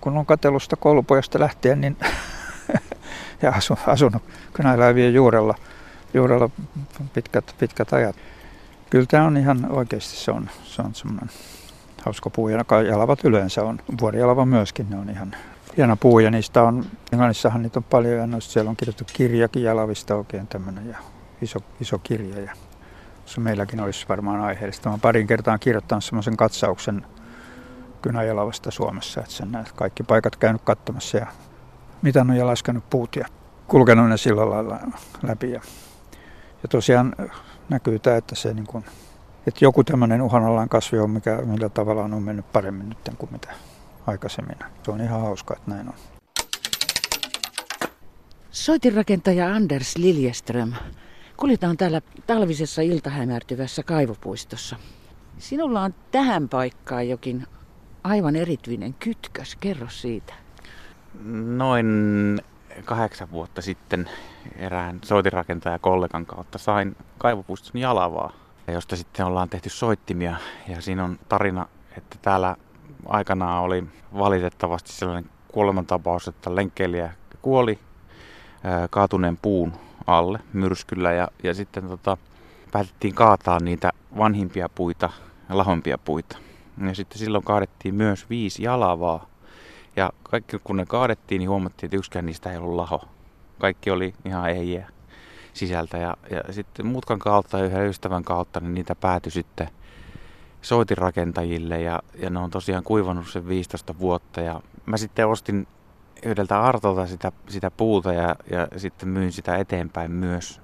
kun 0.00 0.16
on 0.16 0.26
katsellut 0.26 0.62
koulupojasta 0.78 1.40
lähtien, 1.40 1.80
niin 1.80 1.96
ja 3.42 3.50
asun, 3.50 3.76
asunut 3.86 4.22
kynäelävien 4.52 5.14
juurella, 5.14 5.54
juurella 6.14 6.50
pitkät, 7.12 7.54
pitkät 7.58 7.92
ajat. 7.92 8.16
Kyllä 8.90 9.06
tämä 9.06 9.24
on 9.24 9.36
ihan 9.36 9.66
oikeasti 9.70 10.16
se 10.16 10.30
on, 10.30 10.50
se 10.64 10.82
on 10.82 10.94
semmoinen 10.94 11.30
hauska 12.04 12.30
puu. 12.30 12.48
Ja 12.48 12.64
jalavat 12.88 13.24
yleensä 13.24 13.62
on, 13.62 13.80
vuorijalava 14.00 14.46
myöskin, 14.46 14.90
ne 14.90 14.96
on 14.96 15.10
ihan 15.10 15.36
hieno 15.76 15.96
puu. 15.96 16.18
Ja 16.18 16.30
niistä 16.30 16.62
on, 16.62 16.84
Englannissahan 17.12 17.62
niitä 17.62 17.78
on 17.78 17.84
paljon 17.84 18.18
ja 18.18 18.26
noista 18.26 18.52
siellä 18.52 18.70
on 18.70 18.76
kirjoitettu 18.76 19.12
kirjakin 19.16 19.62
jalavista 19.62 20.14
oikein 20.14 20.46
tämmöinen 20.46 20.88
ja 20.88 20.98
iso, 21.42 21.58
iso 21.80 21.98
kirja. 21.98 22.40
Ja 22.40 22.52
se 23.26 23.40
meilläkin 23.40 23.80
olisi 23.80 24.06
varmaan 24.08 24.40
aiheellista. 24.40 24.90
Mä 24.90 24.98
parin 24.98 25.26
kertaan 25.26 25.60
kirjoittanut 25.60 26.04
semmoisen 26.04 26.36
katsauksen 26.36 27.06
Kynäjalavasta 28.02 28.70
Suomessa, 28.70 29.20
että 29.20 29.32
sen 29.32 29.52
näet 29.52 29.72
kaikki 29.72 30.02
paikat 30.02 30.36
käynyt 30.36 30.62
katsomassa 30.62 31.18
ja 31.18 31.26
mitä 32.02 32.26
ja 32.36 32.46
laskenut 32.46 32.90
puut 32.90 33.16
ja 33.16 33.26
kulkenut 33.66 34.08
ne 34.08 34.16
sillä 34.16 34.50
lailla 34.50 34.80
läpi. 35.22 35.50
Ja, 35.50 35.60
ja 36.62 36.68
tosiaan 36.68 37.14
näkyy 37.68 37.98
tämä, 37.98 38.16
että, 38.16 38.34
se 38.34 38.54
niin 38.54 38.66
kuin, 38.66 38.84
että 39.46 39.64
joku 39.64 39.84
tämmöinen 39.84 40.22
uhanalainen 40.22 40.68
kasvi 40.68 40.98
on, 40.98 41.10
mikä, 41.10 41.36
millä 41.36 41.68
tavalla 41.68 42.02
on 42.02 42.22
mennyt 42.22 42.52
paremmin 42.52 42.88
nyt 42.88 43.16
kuin 43.18 43.32
mitä 43.32 43.48
aikaisemmin. 44.06 44.56
Se 44.82 44.90
on 44.90 45.00
ihan 45.00 45.20
hauska, 45.20 45.54
että 45.56 45.70
näin 45.70 45.88
on. 45.88 45.94
Soitinrakentaja 48.50 49.54
Anders 49.54 49.96
Liljeström. 49.96 50.72
Kuljetaan 51.36 51.76
täällä 51.76 52.00
talvisessa 52.26 52.82
iltahämärtyvässä 52.82 53.82
kaivopuistossa. 53.82 54.76
Sinulla 55.38 55.82
on 55.82 55.94
tähän 56.10 56.48
paikkaan 56.48 57.08
jokin 57.08 57.46
aivan 58.04 58.36
erityinen 58.36 58.94
kytkös. 58.94 59.56
Kerro 59.56 59.88
siitä. 59.88 60.34
Noin 61.56 61.86
kahdeksan 62.84 63.30
vuotta 63.30 63.62
sitten 63.62 64.10
erään 64.56 64.98
soitinrakentaja 65.04 65.78
kollegan 65.78 66.26
kautta 66.26 66.58
sain 66.58 66.96
kaivopuiston 67.18 67.80
jalavaa, 67.80 68.32
josta 68.68 68.96
sitten 68.96 69.26
ollaan 69.26 69.48
tehty 69.48 69.68
soittimia. 69.68 70.36
Ja 70.68 70.80
siinä 70.80 71.04
on 71.04 71.18
tarina, 71.28 71.68
että 71.96 72.16
täällä 72.22 72.56
aikanaan 73.08 73.62
oli 73.62 73.84
valitettavasti 74.18 74.92
sellainen 74.92 75.30
kuolemantapaus, 75.48 76.28
että 76.28 76.54
lenkkeilijä 76.54 77.12
kuoli 77.42 77.78
kaatuneen 78.90 79.36
puun 79.36 79.72
alle 80.06 80.38
myrskyllä 80.52 81.12
ja, 81.12 81.28
ja 81.42 81.54
sitten 81.54 81.88
tota, 81.88 82.16
päätettiin 82.72 83.14
kaataa 83.14 83.60
niitä 83.60 83.92
vanhimpia 84.18 84.68
puita 84.68 85.10
ja 85.48 85.56
lahompia 85.56 85.98
puita. 85.98 86.38
Ja 86.86 86.94
sitten 86.94 87.18
silloin 87.18 87.44
kaadettiin 87.44 87.94
myös 87.94 88.30
viisi 88.30 88.62
jalavaa. 88.62 89.26
Ja 89.96 90.12
kaikki 90.22 90.58
kun 90.64 90.76
ne 90.76 90.86
kaadettiin, 90.86 91.38
niin 91.38 91.50
huomattiin, 91.50 91.88
että 91.88 91.96
yksikään 91.96 92.26
niistä 92.26 92.50
ei 92.50 92.56
ollut 92.56 92.76
laho. 92.76 93.02
Kaikki 93.58 93.90
oli 93.90 94.14
ihan 94.24 94.50
ehjiä 94.50 94.88
sisältä. 95.52 95.98
Ja, 95.98 96.16
ja 96.30 96.52
sitten 96.52 96.86
mutkan 96.86 97.18
kautta 97.18 97.58
ja 97.58 97.64
yhden 97.64 97.86
ystävän 97.86 98.24
kautta, 98.24 98.60
niin 98.60 98.74
niitä 98.74 98.94
päätyi 98.94 99.32
sitten 99.32 99.68
soitirakentajille. 100.66 101.80
Ja, 101.80 102.02
ja 102.14 102.30
ne 102.30 102.38
on 102.38 102.50
tosiaan 102.50 102.84
kuivannut 102.84 103.28
sen 103.28 103.48
15 103.48 103.98
vuotta. 103.98 104.40
Ja 104.40 104.60
mä 104.86 104.96
sitten 104.96 105.28
ostin 105.28 105.66
yhdeltä 106.24 106.62
Artolta 106.62 107.06
sitä, 107.06 107.32
sitä 107.48 107.70
puuta 107.70 108.12
ja, 108.12 108.36
ja 108.50 108.68
sitten 108.76 109.08
myin 109.08 109.32
sitä 109.32 109.56
eteenpäin 109.56 110.10
myös 110.10 110.60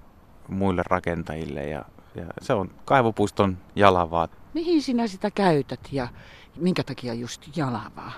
muille 0.49 0.83
rakentajille. 0.87 1.67
Ja, 1.67 1.85
ja 2.15 2.25
se 2.41 2.53
on 2.53 2.71
kaivopuiston 2.85 3.59
jalavaa. 3.77 4.29
Mihin 4.55 4.83
sinä 4.83 5.07
sitä 5.07 5.31
käytät 5.31 5.81
ja 5.93 6.09
minkä 6.57 6.83
takia 6.85 7.15
just 7.15 7.57
jalavaa? 7.57 8.13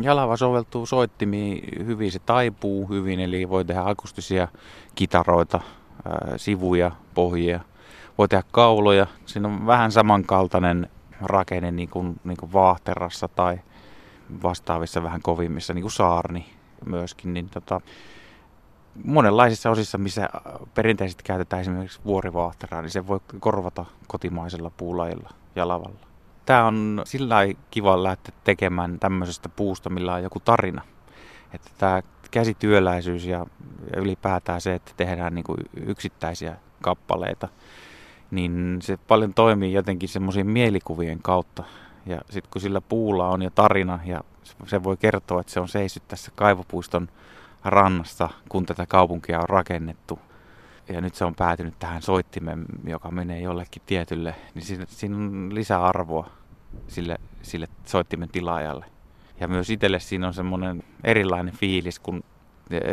Jalava 0.00 0.36
soveltuu 0.36 0.86
soittimiin 0.86 1.86
hyvin, 1.86 2.12
se 2.12 2.18
taipuu 2.18 2.88
hyvin, 2.88 3.20
eli 3.20 3.48
voi 3.48 3.64
tehdä 3.64 3.82
akustisia 3.84 4.48
kitaroita, 4.94 5.60
ää, 6.04 6.34
sivuja, 6.36 6.90
pohjia. 7.14 7.60
Voi 8.20 8.28
tehdä 8.28 8.44
kauloja, 8.52 9.06
siinä 9.26 9.48
on 9.48 9.66
vähän 9.66 9.92
samankaltainen 9.92 10.90
rakenne 11.22 11.70
niin 11.70 11.88
kuin, 11.88 12.20
niin 12.24 12.36
kuin 12.36 12.52
vaahterassa 12.52 13.28
tai 13.28 13.60
vastaavissa 14.42 15.02
vähän 15.02 15.22
kovimmissa, 15.22 15.74
niin 15.74 15.82
kuin 15.82 15.92
saarni 15.92 16.46
myöskin, 16.86 17.34
niin 17.34 17.48
tota, 17.48 17.80
monenlaisissa 19.04 19.70
osissa, 19.70 19.98
missä 19.98 20.28
perinteisesti 20.74 21.24
käytetään 21.24 21.60
esimerkiksi 21.60 22.00
vuorivaahteraa, 22.04 22.82
niin 22.82 22.90
se 22.90 23.06
voi 23.06 23.20
korvata 23.40 23.84
kotimaisella 24.06 24.70
puulajilla 24.70 25.30
ja 25.56 25.68
lavalla. 25.68 26.06
Tämä 26.46 26.64
on 26.64 27.02
sillä 27.04 27.36
kiva 27.70 28.02
lähteä 28.02 28.34
tekemään 28.44 28.98
tämmöisestä 28.98 29.48
puusta, 29.48 29.90
millä 29.90 30.14
on 30.14 30.22
joku 30.22 30.40
tarina. 30.40 30.82
Että 31.52 31.70
tämä 31.78 32.02
käsityöläisyys 32.30 33.24
ja, 33.24 33.46
ja 33.94 34.00
ylipäätään 34.00 34.60
se, 34.60 34.74
että 34.74 34.92
tehdään 34.96 35.34
niin 35.34 35.44
kuin 35.44 35.58
yksittäisiä 35.86 36.56
kappaleita, 36.82 37.48
niin 38.30 38.78
se 38.82 38.96
paljon 38.96 39.34
toimii 39.34 39.72
jotenkin 39.72 40.08
semmoisien 40.08 40.46
mielikuvien 40.46 41.18
kautta. 41.22 41.64
Ja 42.06 42.20
sitten 42.30 42.50
kun 42.50 42.60
sillä 42.60 42.80
puulla 42.80 43.28
on 43.28 43.42
jo 43.42 43.50
tarina 43.50 44.00
ja 44.04 44.20
se 44.66 44.82
voi 44.84 44.96
kertoa, 44.96 45.40
että 45.40 45.52
se 45.52 45.60
on 45.60 45.68
seissyt 45.68 46.08
tässä 46.08 46.32
kaivopuiston 46.34 47.08
rannassa, 47.64 48.28
kun 48.48 48.66
tätä 48.66 48.86
kaupunkia 48.86 49.40
on 49.40 49.48
rakennettu. 49.48 50.18
Ja 50.88 51.00
nyt 51.00 51.14
se 51.14 51.24
on 51.24 51.34
päätynyt 51.34 51.74
tähän 51.78 52.02
soittimeen, 52.02 52.64
joka 52.84 53.10
menee 53.10 53.40
jollekin 53.40 53.82
tietylle, 53.86 54.34
niin 54.54 54.64
siinä, 54.64 54.84
siinä 54.88 55.16
on 55.16 55.54
lisäarvoa 55.54 56.30
sille, 56.88 57.16
sille 57.42 57.68
soittimen 57.84 58.28
tilaajalle. 58.28 58.86
Ja 59.40 59.48
myös 59.48 59.70
itselle 59.70 60.00
siinä 60.00 60.26
on 60.26 60.34
semmoinen 60.34 60.82
erilainen 61.04 61.54
fiilis, 61.54 61.98
kun 61.98 62.24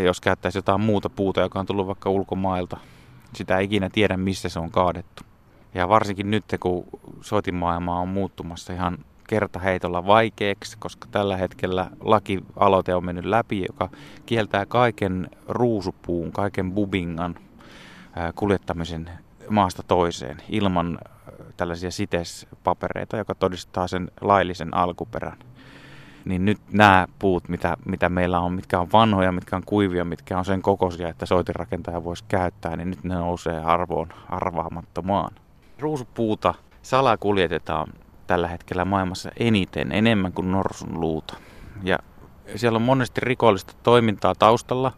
jos 0.03 0.21
käyttäisi 0.21 0.57
jotain 0.57 0.81
muuta 0.81 1.09
puuta, 1.09 1.41
joka 1.41 1.59
on 1.59 1.65
tullut 1.65 1.87
vaikka 1.87 2.09
ulkomailta. 2.09 2.77
Sitä 3.33 3.57
ei 3.57 3.65
ikinä 3.65 3.89
tiedä, 3.89 4.17
missä 4.17 4.49
se 4.49 4.59
on 4.59 4.71
kaadettu. 4.71 5.23
Ja 5.73 5.89
varsinkin 5.89 6.31
nyt, 6.31 6.45
kun 6.59 6.85
soitimaailma 7.21 7.99
on 7.99 8.07
muuttumassa 8.07 8.73
ihan 8.73 8.97
kertaheitolla 9.27 10.05
vaikeaksi, 10.05 10.77
koska 10.79 11.07
tällä 11.11 11.37
hetkellä 11.37 11.89
lakialoite 11.99 12.95
on 12.95 13.05
mennyt 13.05 13.25
läpi, 13.25 13.65
joka 13.67 13.89
kieltää 14.25 14.65
kaiken 14.65 15.29
ruusupuun, 15.47 16.31
kaiken 16.31 16.71
bubingan 16.71 17.35
kuljettamisen 18.35 19.09
maasta 19.49 19.83
toiseen 19.83 20.37
ilman 20.49 20.99
tällaisia 21.57 21.91
sitespapereita, 21.91 23.17
joka 23.17 23.35
todistaa 23.35 23.87
sen 23.87 24.11
laillisen 24.21 24.73
alkuperän. 24.73 25.37
Niin 26.27 26.45
nyt 26.45 26.59
nämä 26.71 27.07
puut, 27.19 27.49
mitä, 27.49 27.77
mitä 27.85 28.09
meillä 28.09 28.39
on, 28.39 28.53
mitkä 28.53 28.79
on 28.79 28.87
vanhoja, 28.93 29.31
mitkä 29.31 29.55
on 29.55 29.63
kuivia, 29.65 30.05
mitkä 30.05 30.37
on 30.37 30.45
sen 30.45 30.61
kokoisia, 30.61 31.09
että 31.09 31.25
soitinrakentaja 31.25 32.03
voisi 32.03 32.23
käyttää, 32.27 32.75
niin 32.75 32.89
nyt 32.89 33.03
ne 33.03 33.15
nousee 33.15 33.59
arvoon 33.59 34.07
arvaamattomaan. 34.29 35.35
Ruusupuuta 35.79 36.53
salakuljetetaan 36.81 37.87
tällä 38.27 38.47
hetkellä 38.47 38.85
maailmassa 38.85 39.31
eniten, 39.39 39.91
enemmän 39.91 40.33
kuin 40.33 40.51
norsun 40.51 41.01
luuta. 41.01 41.37
Ja 41.83 41.97
siellä 42.55 42.77
on 42.77 42.81
monesti 42.81 43.21
rikollista 43.21 43.73
toimintaa 43.83 44.35
taustalla. 44.35 44.91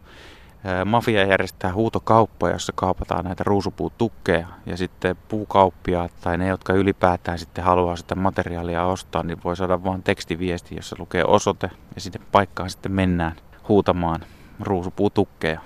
Mafia 0.84 1.26
järjestää 1.26 1.72
huutokauppoja, 1.72 2.52
jossa 2.52 2.72
kaupataan 2.76 3.24
näitä 3.24 3.44
ruusupuutukkeja 3.44 4.46
ja 4.66 4.76
sitten 4.76 5.16
puukauppiaat 5.28 6.12
tai 6.20 6.38
ne, 6.38 6.48
jotka 6.48 6.72
ylipäätään 6.72 7.38
sitten 7.38 7.64
haluaa 7.64 7.96
sitä 7.96 8.14
materiaalia 8.14 8.84
ostaa, 8.84 9.22
niin 9.22 9.38
voi 9.44 9.56
saada 9.56 9.84
vain 9.84 10.02
tekstiviesti, 10.02 10.76
jossa 10.76 10.96
lukee 10.98 11.24
osoite 11.24 11.70
ja 11.94 12.00
sinne 12.00 12.20
paikkaan 12.32 12.70
sitten 12.70 12.92
mennään 12.92 13.36
huutamaan 13.68 14.20
ruusupuutukkeja. 14.60 15.60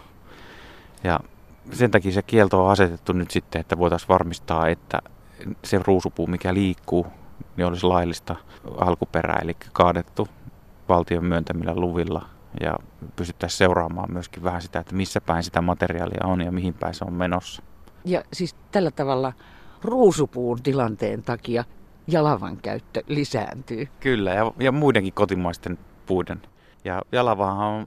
Ja 1.04 1.20
sen 1.72 1.90
takia 1.90 2.12
se 2.12 2.22
kielto 2.22 2.64
on 2.64 2.70
asetettu 2.70 3.12
nyt 3.12 3.30
sitten, 3.30 3.60
että 3.60 3.78
voitaisiin 3.78 4.08
varmistaa, 4.08 4.68
että 4.68 5.02
se 5.64 5.80
ruusupuu, 5.84 6.26
mikä 6.26 6.54
liikkuu 6.54 7.06
niin 7.56 7.66
olisi 7.66 7.86
laillista 7.86 8.36
alkuperää, 8.76 9.40
eli 9.42 9.56
kaadettu 9.72 10.28
valtion 10.88 11.24
myöntämillä 11.24 11.74
luvilla 11.74 12.33
ja 12.60 12.76
pystyttäisiin 13.16 13.58
seuraamaan 13.58 14.12
myöskin 14.12 14.42
vähän 14.42 14.62
sitä, 14.62 14.78
että 14.78 14.94
missä 14.94 15.20
päin 15.20 15.42
sitä 15.42 15.60
materiaalia 15.60 16.20
on 16.24 16.40
ja 16.40 16.52
mihin 16.52 16.74
päin 16.74 16.94
se 16.94 17.04
on 17.04 17.12
menossa. 17.12 17.62
Ja 18.04 18.22
siis 18.32 18.56
tällä 18.72 18.90
tavalla 18.90 19.32
ruusupuun 19.82 20.62
tilanteen 20.62 21.22
takia 21.22 21.64
jalavan 22.06 22.56
käyttö 22.56 23.02
lisääntyy. 23.06 23.88
Kyllä, 24.00 24.32
ja, 24.32 24.52
ja 24.60 24.72
muidenkin 24.72 25.12
kotimaisten 25.12 25.78
puiden. 26.06 26.42
Ja 26.84 27.02
jalavahan 27.12 27.68
on 27.68 27.86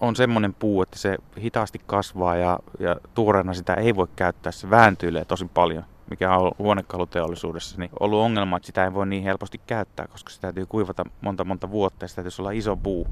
on 0.00 0.16
semmoinen 0.16 0.54
puu, 0.54 0.82
että 0.82 0.98
se 0.98 1.16
hitaasti 1.42 1.80
kasvaa 1.86 2.36
ja, 2.36 2.58
ja 2.78 2.96
tuoreena 3.14 3.54
sitä 3.54 3.74
ei 3.74 3.96
voi 3.96 4.08
käyttää. 4.16 4.52
Se 4.52 4.70
vääntyilee 4.70 5.24
tosi 5.24 5.50
paljon, 5.54 5.84
mikä 6.10 6.36
on 6.36 6.52
huonekaluteollisuudessa 6.58 7.78
niin 7.78 7.90
ollut 8.00 8.18
ongelma, 8.18 8.56
että 8.56 8.66
sitä 8.66 8.84
ei 8.84 8.94
voi 8.94 9.06
niin 9.06 9.22
helposti 9.22 9.60
käyttää, 9.66 10.06
koska 10.06 10.30
sitä 10.30 10.42
täytyy 10.42 10.66
kuivata 10.66 11.04
monta 11.20 11.44
monta 11.44 11.70
vuotta 11.70 12.04
ja 12.04 12.08
sitä 12.08 12.22
täytyy 12.22 12.36
olla 12.42 12.50
iso 12.50 12.76
puu. 12.76 13.06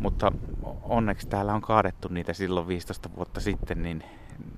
Mutta 0.00 0.32
onneksi 0.82 1.28
täällä 1.28 1.54
on 1.54 1.60
kaadettu 1.60 2.08
niitä 2.08 2.32
silloin 2.32 2.68
15 2.68 3.10
vuotta 3.16 3.40
sitten, 3.40 3.82
niin, 3.82 4.04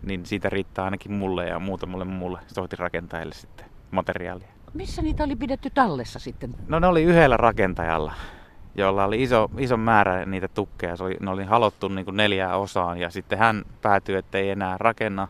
niin 0.02 0.26
siitä 0.26 0.50
riittää 0.50 0.84
ainakin 0.84 1.12
mulle 1.12 1.46
ja 1.46 1.58
muutamalle 1.58 2.04
muulle 2.04 2.38
soitirakentajille 2.46 3.34
sitten 3.34 3.66
materiaalia. 3.90 4.48
Missä 4.74 5.02
niitä 5.02 5.24
oli 5.24 5.36
pidetty 5.36 5.70
tallessa 5.70 6.18
sitten? 6.18 6.54
No 6.68 6.78
ne 6.78 6.86
oli 6.86 7.02
yhdellä 7.02 7.36
rakentajalla 7.36 8.12
jolla 8.74 9.04
oli 9.04 9.22
iso, 9.22 9.50
iso 9.58 9.76
määrä 9.76 10.24
niitä 10.26 10.48
tukkeja. 10.48 10.96
Se 10.96 11.04
oli, 11.04 11.16
ne 11.20 11.30
oli 11.30 11.44
halottu 11.44 11.88
niin 11.88 12.04
kuin 12.04 12.16
neljään 12.16 12.58
osaan 12.58 12.98
ja 12.98 13.10
sitten 13.10 13.38
hän 13.38 13.64
päätyi, 13.82 14.16
että 14.16 14.38
ei 14.38 14.50
enää 14.50 14.76
rakenna, 14.78 15.28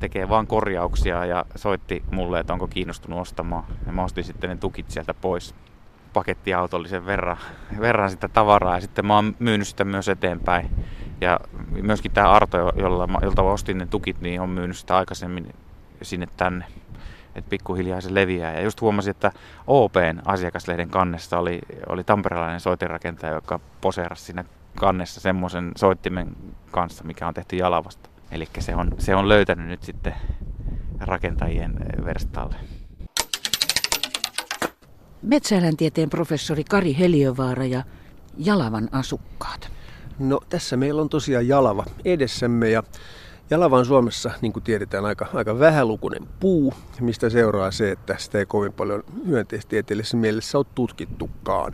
tekee 0.00 0.28
vain 0.28 0.46
korjauksia 0.46 1.24
ja 1.24 1.44
soitti 1.56 2.02
mulle, 2.10 2.40
että 2.40 2.52
onko 2.52 2.68
kiinnostunut 2.68 3.20
ostamaan. 3.20 3.64
Ja 3.86 3.92
mä 3.92 4.04
ostin 4.04 4.24
sitten 4.24 4.50
ne 4.50 4.56
tukit 4.56 4.90
sieltä 4.90 5.14
pois 5.14 5.54
pakettiautollisen 6.12 7.06
verran, 7.06 7.36
verran 7.80 8.10
sitä 8.10 8.28
tavaraa 8.28 8.74
ja 8.74 8.80
sitten 8.80 9.06
mä 9.06 9.14
oon 9.14 9.36
myynyt 9.38 9.68
sitä 9.68 9.84
myös 9.84 10.08
eteenpäin. 10.08 10.70
Ja 11.20 11.40
myöskin 11.82 12.12
tämä 12.12 12.30
Arto, 12.30 12.56
jolla, 12.76 13.08
jolta 13.22 13.42
ostin 13.42 13.78
ne 13.78 13.86
tukit, 13.86 14.20
niin 14.20 14.40
on 14.40 14.48
myynyt 14.48 14.76
sitä 14.76 14.96
aikaisemmin 14.96 15.54
sinne 16.02 16.26
tänne 16.36 16.64
että 17.34 17.50
pikkuhiljaa 17.50 18.00
se 18.00 18.14
leviää. 18.14 18.52
Ja 18.52 18.60
just 18.60 18.80
huomasin, 18.80 19.10
että 19.10 19.32
OPn 19.66 20.20
asiakaslehden 20.24 20.90
kannessa 20.90 21.38
oli, 21.38 21.58
oli 21.88 22.04
tamperelainen 22.04 22.60
soitinrakentaja, 22.60 23.32
joka 23.32 23.60
poseerasi 23.80 24.24
siinä 24.24 24.44
kannessa 24.74 25.20
semmoisen 25.20 25.72
soittimen 25.76 26.36
kanssa, 26.70 27.04
mikä 27.04 27.28
on 27.28 27.34
tehty 27.34 27.56
Jalavasta. 27.56 28.10
Eli 28.30 28.48
se 28.58 28.74
on, 28.74 28.94
se 28.98 29.14
on 29.14 29.28
löytänyt 29.28 29.66
nyt 29.66 29.82
sitten 29.82 30.14
rakentajien 31.00 31.74
verstalle. 32.04 32.56
Metsäeläintieteen 35.22 36.10
professori 36.10 36.64
Kari 36.64 36.96
Heliövaara 36.98 37.64
ja 37.64 37.84
Jalavan 38.38 38.88
asukkaat. 38.92 39.70
No 40.18 40.40
tässä 40.48 40.76
meillä 40.76 41.02
on 41.02 41.08
tosiaan 41.08 41.48
Jalava 41.48 41.84
edessämme 42.04 42.70
ja 42.70 42.82
Jalava 43.50 43.78
on 43.78 43.86
Suomessa, 43.86 44.30
niin 44.40 44.52
kuin 44.52 44.62
tiedetään, 44.62 45.04
aika, 45.04 45.26
aika 45.34 45.58
vähälukuinen 45.58 46.28
puu, 46.40 46.74
mistä 47.00 47.30
seuraa 47.30 47.70
se, 47.70 47.90
että 47.90 48.16
sitä 48.18 48.38
ei 48.38 48.46
kovin 48.46 48.72
paljon 48.72 49.04
hyönteistieteellisessä 49.26 50.16
mielessä 50.16 50.58
ole 50.58 50.66
tutkittukaan. 50.74 51.72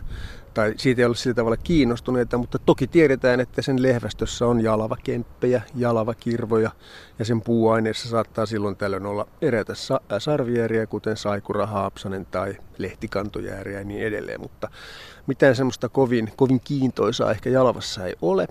Tai 0.59 0.73
siitä 0.77 1.01
ei 1.01 1.05
ole 1.05 1.15
sillä 1.15 1.33
tavalla 1.33 1.57
kiinnostuneita, 1.57 2.37
mutta 2.37 2.59
toki 2.59 2.87
tiedetään, 2.87 3.39
että 3.39 3.61
sen 3.61 3.81
lehvästössä 3.81 4.47
on 4.47 4.61
jalavakemppejä, 4.61 5.61
jalavakirvoja 5.75 6.71
ja 7.19 7.25
sen 7.25 7.41
puuaineessa 7.41 8.09
saattaa 8.09 8.45
silloin 8.45 8.75
tällöin 8.75 9.05
olla 9.05 9.27
eräitä 9.41 9.75
sa- 9.75 10.01
sarvijääriä, 10.19 10.87
kuten 10.87 11.17
saikura, 11.17 11.65
haapsanen 11.65 12.25
tai 12.25 12.57
lehtikantojääriä 12.77 13.79
ja 13.79 13.85
niin 13.85 14.01
edelleen. 14.01 14.41
Mutta 14.41 14.69
mitään 15.27 15.55
semmoista 15.55 15.89
kovin, 15.89 16.31
kovin 16.35 16.59
kiintoisaa 16.63 17.31
ehkä 17.31 17.49
jalavassa 17.49 18.05
ei 18.05 18.15
ole. 18.21 18.47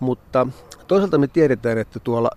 Mutta 0.00 0.46
toisaalta 0.86 1.18
me 1.18 1.26
tiedetään, 1.26 1.78
että 1.78 2.00
tuolla 2.00 2.30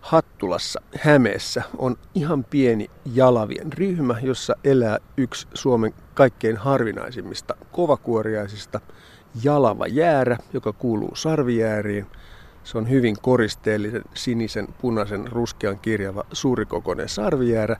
Hattulassa, 0.00 0.80
Hämeessä 1.00 1.62
on 1.78 1.96
ihan 2.14 2.44
pieni 2.44 2.90
jalavien 3.14 3.72
ryhmä, 3.72 4.20
jossa 4.22 4.54
elää 4.64 4.98
yksi 5.16 5.46
Suomen 5.54 5.94
kaikkein 6.16 6.56
harvinaisimmista 6.56 7.54
kovakuoriaisista 7.72 8.80
jalava 9.44 9.86
jäärä, 9.86 10.38
joka 10.52 10.72
kuuluu 10.72 11.14
sarvijääriin. 11.14 12.06
Se 12.64 12.78
on 12.78 12.90
hyvin 12.90 13.16
koristeellisen 13.22 14.02
sinisen, 14.14 14.68
punaisen, 14.80 15.32
ruskean 15.32 15.78
kirjava 15.78 16.24
suurikokoinen 16.32 17.08
sarvijäärä, 17.08 17.76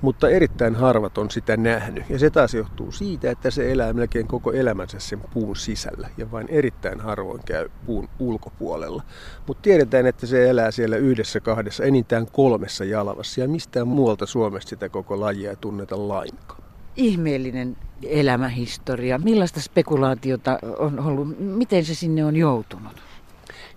mutta 0.00 0.28
erittäin 0.28 0.74
harvat 0.74 1.18
on 1.18 1.30
sitä 1.30 1.56
nähnyt. 1.56 2.04
Ja 2.10 2.18
se 2.18 2.30
taas 2.30 2.54
johtuu 2.54 2.92
siitä, 2.92 3.30
että 3.30 3.50
se 3.50 3.72
elää 3.72 3.92
melkein 3.92 4.26
koko 4.26 4.52
elämänsä 4.52 4.98
sen 4.98 5.20
puun 5.34 5.56
sisällä 5.56 6.08
ja 6.16 6.30
vain 6.30 6.46
erittäin 6.50 7.00
harvoin 7.00 7.42
käy 7.44 7.68
puun 7.86 8.08
ulkopuolella. 8.18 9.02
Mutta 9.46 9.62
tiedetään, 9.62 10.06
että 10.06 10.26
se 10.26 10.50
elää 10.50 10.70
siellä 10.70 10.96
yhdessä, 10.96 11.40
kahdessa, 11.40 11.84
enintään 11.84 12.26
kolmessa 12.32 12.84
jalavassa 12.84 13.40
ja 13.40 13.48
mistään 13.48 13.88
muualta 13.88 14.26
Suomesta 14.26 14.68
sitä 14.70 14.88
koko 14.88 15.20
lajia 15.20 15.50
ei 15.50 15.56
tunneta 15.56 16.08
lainkaan. 16.08 16.67
Ihmeellinen 16.96 17.76
elämähistoria. 18.02 19.18
Millaista 19.18 19.60
spekulaatiota 19.60 20.58
on 20.78 21.00
ollut? 21.00 21.38
Miten 21.38 21.84
se 21.84 21.94
sinne 21.94 22.24
on 22.24 22.36
joutunut? 22.36 22.92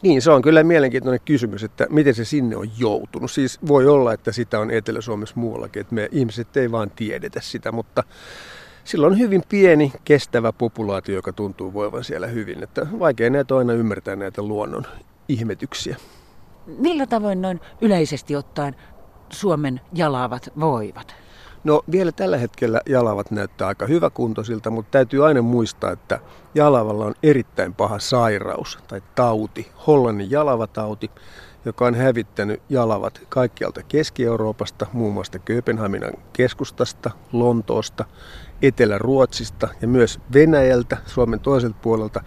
Niin, 0.01 0.21
se 0.21 0.31
on 0.31 0.41
kyllä 0.41 0.63
mielenkiintoinen 0.63 1.19
kysymys, 1.25 1.63
että 1.63 1.87
miten 1.89 2.15
se 2.15 2.25
sinne 2.25 2.55
on 2.55 2.67
joutunut. 2.79 3.31
Siis 3.31 3.59
voi 3.67 3.87
olla, 3.87 4.13
että 4.13 4.31
sitä 4.31 4.59
on 4.59 4.71
Etelä-Suomessa 4.71 5.35
muuallakin, 5.37 5.81
että 5.81 5.95
me 5.95 6.09
ihmiset 6.11 6.57
ei 6.57 6.71
vaan 6.71 6.91
tiedetä 6.91 7.41
sitä, 7.41 7.71
mutta 7.71 8.03
sillä 8.83 9.07
on 9.07 9.19
hyvin 9.19 9.43
pieni, 9.49 9.93
kestävä 10.03 10.53
populaatio, 10.53 11.15
joka 11.15 11.33
tuntuu 11.33 11.73
voivan 11.73 12.03
siellä 12.03 12.27
hyvin. 12.27 12.63
Että 12.63 12.87
vaikea 12.99 13.29
näitä 13.29 13.57
aina 13.57 13.73
ymmärtää 13.73 14.15
näitä 14.15 14.41
luonnon 14.41 14.85
ihmetyksiä. 15.27 15.95
Millä 16.77 17.07
tavoin 17.07 17.41
noin 17.41 17.59
yleisesti 17.81 18.35
ottaen 18.35 18.75
Suomen 19.29 19.81
jalaavat 19.93 20.49
voivat? 20.59 21.20
No 21.63 21.81
vielä 21.91 22.11
tällä 22.11 22.37
hetkellä 22.37 22.81
jalavat 22.85 23.31
näyttää 23.31 23.67
aika 23.67 23.85
hyväkuntoisilta, 23.85 24.69
mutta 24.69 24.91
täytyy 24.91 25.25
aina 25.25 25.41
muistaa, 25.41 25.91
että 25.91 26.19
jalavalla 26.55 27.05
on 27.05 27.13
erittäin 27.23 27.73
paha 27.73 27.99
sairaus 27.99 28.79
tai 28.87 29.01
tauti, 29.15 29.71
Hollannin 29.87 30.31
jalavatauti, 30.31 31.11
joka 31.65 31.85
on 31.85 31.95
hävittänyt 31.95 32.61
jalavat 32.69 33.21
kaikkialta 33.29 33.83
Keski-Euroopasta, 33.83 34.85
muun 34.93 35.13
muassa 35.13 35.39
Kööpenhaminan 35.39 36.13
keskustasta, 36.33 37.11
Lontoosta, 37.31 38.05
Etelä-Ruotsista 38.61 39.67
ja 39.81 39.87
myös 39.87 40.19
Venäjältä, 40.33 40.97
Suomen 41.05 41.39
toiselta 41.39 41.75
puolelta. 41.81 42.23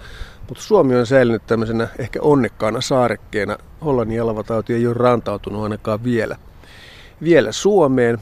Mutta 0.49 0.63
Suomi 0.63 0.97
on 0.97 1.07
säilynyt 1.07 1.47
tämmöisenä 1.47 1.89
ehkä 1.99 2.19
onnekkaana 2.23 2.81
saarekkeena. 2.81 3.59
Hollannin 3.85 4.17
jalavatauti 4.17 4.75
ei 4.75 4.87
ole 4.87 4.95
rantautunut 4.95 5.63
ainakaan 5.63 6.05
vielä, 6.05 6.37
vielä 7.23 7.53
Suomeen. 7.53 8.19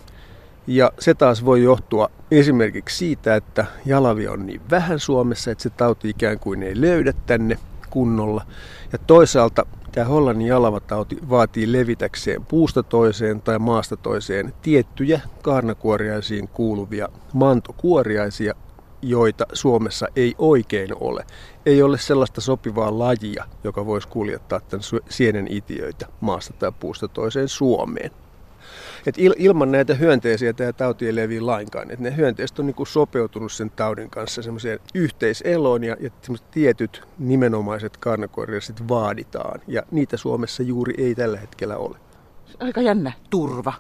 Ja 0.67 0.93
se 0.99 1.15
taas 1.15 1.45
voi 1.45 1.63
johtua 1.63 2.11
esimerkiksi 2.31 2.97
siitä, 2.97 3.37
että 3.37 3.65
jalavia 3.87 4.33
on 4.33 4.47
niin 4.47 4.61
vähän 4.71 4.99
Suomessa, 4.99 5.51
että 5.51 5.63
se 5.63 5.71
tauti 5.71 6.09
ikään 6.09 6.39
kuin 6.39 6.63
ei 6.63 6.81
löydä 6.81 7.13
tänne 7.27 7.59
kunnolla. 7.91 8.47
Ja 8.93 8.99
toisaalta 8.99 9.67
tämä 9.93 10.07
Hollannin 10.07 10.47
jalavatauti 10.49 11.19
vaatii 11.31 11.73
levitäkseen 11.73 12.45
puusta 12.45 12.83
toiseen 12.83 13.43
tai 13.43 13.59
maasta 13.59 13.97
toiseen 13.97 14.55
tiettyjä 14.63 15.21
karnakuoriaisiin 15.43 16.49
kuuluvia 16.49 17.09
mantokuoriaisia, 17.33 18.55
joita 19.03 19.47
Suomessa 19.53 20.07
ei 20.17 20.35
oikein 20.39 20.91
ole. 21.01 21.25
Ei 21.67 21.83
ole 21.83 21.99
sellaista 21.99 22.41
sopivaa 22.41 22.99
lajia, 22.99 23.45
joka 23.65 23.87
voisi 23.87 24.09
kuljettaa 24.09 24.61
tämän 24.61 25.03
sienen 25.09 25.47
itiöitä 25.51 26.07
maasta 26.21 26.55
tai 26.59 26.73
puusta 26.81 27.09
toiseen 27.09 27.49
Suomeen. 27.49 28.11
Et 29.07 29.19
il, 29.19 29.35
ilman 29.37 29.73
näitä 29.73 29.95
hyönteisiä 29.95 30.53
tämä 30.53 30.73
tauti 30.73 31.07
ei 31.07 31.15
leviä 31.15 31.47
lainkaan. 31.47 31.91
Et 31.91 31.99
ne 31.99 32.17
hyönteiset 32.17 32.59
on 32.59 32.67
niinku 32.67 32.85
sopeutunut 32.85 33.53
sen 33.53 33.71
taudin 33.71 34.11
kanssa 34.11 34.43
semmoiseen 34.43 34.79
yhteiseloon 34.95 35.85
ja, 35.85 35.97
ja 36.01 36.11
tietyt 36.51 37.03
nimenomaiset 37.19 37.97
karnakoiriasit 37.97 38.89
vaaditaan. 38.89 39.61
Ja 39.67 39.83
niitä 39.91 40.17
Suomessa 40.17 40.63
juuri 40.63 40.95
ei 40.99 41.15
tällä 41.15 41.39
hetkellä 41.39 41.77
ole. 41.77 41.99
Aika 42.61 42.81
jännä 42.81 43.13
turva. 43.31 43.73